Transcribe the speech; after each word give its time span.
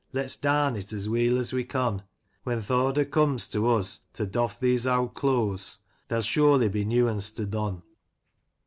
Let's 0.13 0.35
dam 0.35 0.75
it 0.77 0.91
as 0.93 1.07
weel 1.07 1.37
as 1.37 1.53
we 1.53 1.63
con; 1.63 2.01
When 2.41 2.59
th' 2.63 2.71
order 2.71 3.05
comes 3.05 3.47
to 3.49 3.69
us 3.69 3.99
To 4.13 4.25
dofif 4.25 4.57
these 4.57 4.87
owd 4.87 5.13
clooas, 5.13 5.77
There'll 6.07 6.23
surely 6.23 6.69
be 6.69 6.83
new 6.85 7.07
uns 7.07 7.29
to 7.29 7.45
don. 7.45 7.83